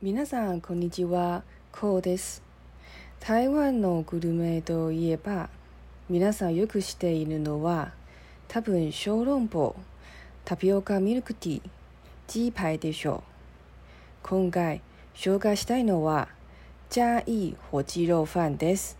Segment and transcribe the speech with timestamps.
[0.00, 2.40] 皆さんこんにちは、こうです。
[3.18, 5.48] 台湾のグルメといえば、
[6.08, 7.94] 皆さんよく知っているのは、
[8.46, 9.74] 多分小籠包、
[10.44, 11.62] タピオカミルクティー、
[12.28, 13.30] 鸡排でしょう。
[14.22, 14.82] 今回
[15.16, 16.28] 紹介したいのは、
[16.90, 18.96] 嘉義火鸡肉飯です。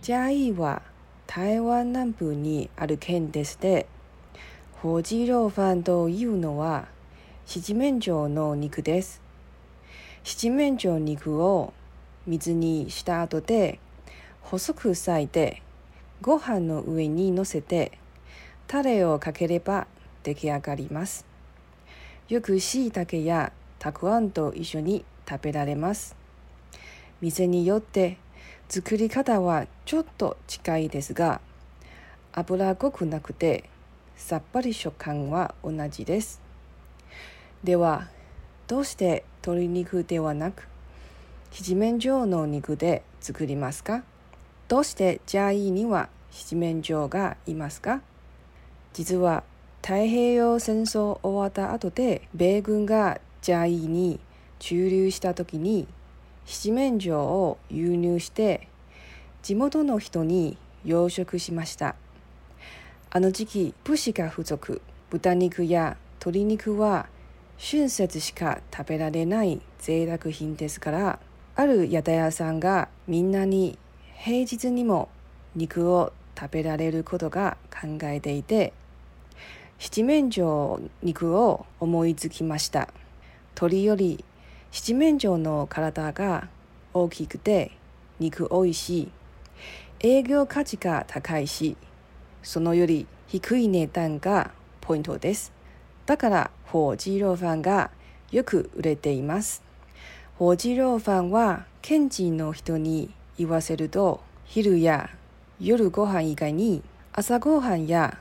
[0.00, 0.80] 嘉義は
[1.26, 3.88] 台湾南部にある県でして
[4.82, 6.88] すで、火鸡肉飯というのは
[7.46, 9.22] 七面鳥の肉です。
[10.24, 11.72] 七面鳥肉を
[12.26, 13.78] 水にした後で
[14.40, 15.62] 細く裂いて
[16.20, 17.92] ご飯の上に乗せて
[18.66, 19.86] タレをかければ
[20.24, 21.24] 出来上がります。
[22.28, 26.16] よくしいたけやたくあんと一緒に食べられます。
[27.20, 28.18] 店によって
[28.68, 31.40] 作り方はちょっと近いですが
[32.32, 33.70] 脂っこくなくて
[34.22, 36.40] さっぱり食感は同じです。
[37.64, 38.06] では、
[38.68, 40.68] どうして鶏肉ではなく、
[41.50, 44.04] 七面鳥の肉で作りますか？
[44.68, 48.00] どうしてジャイには七面鳥がいますか？
[48.92, 49.42] 実は
[49.82, 54.20] 太平洋戦争終わった後で米軍がジャイに
[54.60, 55.88] 駐留した時に
[56.46, 58.68] 七面鳥を輸入して
[59.42, 61.96] 地元の人に養殖しました。
[63.14, 67.10] あの時期武士が不足豚肉や鶏肉は
[67.58, 71.18] 春節しか食べられない贅沢品ですから
[71.54, 73.78] ある屋台屋さんがみんなに
[74.16, 75.10] 平日にも
[75.54, 78.72] 肉を食べられることが考えていて
[79.78, 82.88] 七面鳥肉を思いつきました。
[83.54, 84.24] 鳥より
[84.70, 86.48] 七面鳥の体が
[86.94, 87.72] 大きくて
[88.18, 89.10] 肉おいし
[90.00, 91.76] 営業価値が高いし
[92.42, 94.50] そのより低い値段が
[94.80, 95.52] ポイントです。
[96.06, 97.90] だから、火鸡肉飯が
[98.30, 99.62] よく売れています。
[100.38, 105.10] 火鸡肉飯は、県人の人に言わせると、昼や
[105.60, 108.18] 夜ご飯以外に朝ごはんや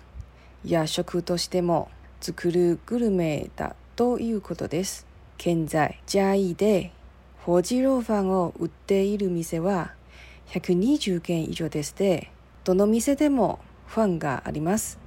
[0.64, 1.90] 夜食としても
[2.22, 5.08] 作るグルメだということです。
[5.38, 6.92] 現在、ジャイで
[7.46, 9.94] 火鸡肉飯を売っている店は
[10.50, 12.30] 120軒以上ですで、
[12.64, 13.60] どの店でも
[13.92, 14.98] ファンがあります。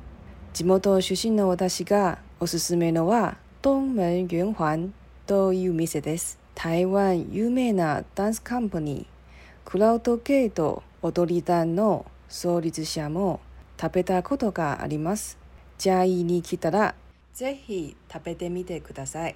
[0.52, 4.92] 地元出身の私がおすすめのは東門圓環
[5.26, 6.38] という店です。
[6.54, 9.06] 台湾有名なダンスカンパニー、
[9.64, 13.40] クラウドゲート踊り団の創立者も
[13.80, 15.38] 食べたことがあります。
[15.78, 16.94] ジャイに来たら
[17.32, 19.34] ぜひ食べてみてください。